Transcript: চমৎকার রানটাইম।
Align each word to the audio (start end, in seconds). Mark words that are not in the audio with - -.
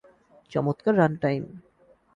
চমৎকার 0.51 0.93
রানটাইম। 0.97 1.43